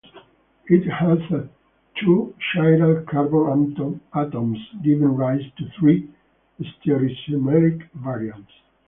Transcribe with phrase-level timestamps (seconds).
[0.65, 1.47] It has a
[1.99, 6.09] two chiral carbon atoms giving rise to three
[6.59, 8.51] stereoisomeric variants.